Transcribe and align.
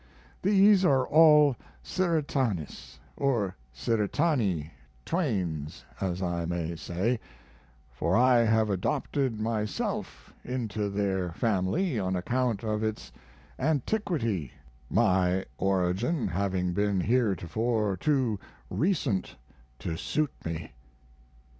These 0.41 0.83
are 0.83 1.05
all 1.07 1.55
Cerretanis 1.83 2.97
or 3.15 3.55
Cerretani 3.71 4.71
Twains, 5.05 5.83
as 6.01 6.23
I 6.23 6.43
may 6.43 6.75
say, 6.75 7.19
for 7.93 8.17
I 8.17 8.39
have 8.39 8.71
adopted 8.71 9.39
myself 9.39 10.33
into 10.43 10.89
their 10.89 11.33
family 11.33 11.99
on 11.99 12.15
account 12.15 12.63
of 12.63 12.81
its 12.81 13.11
antiquity 13.59 14.53
my 14.89 15.45
origin 15.59 16.29
having 16.29 16.73
been 16.73 17.01
heretofore 17.01 17.95
too 17.95 18.39
recent 18.71 19.35
to 19.77 19.97
suit 19.97 20.31
me. 20.43 20.71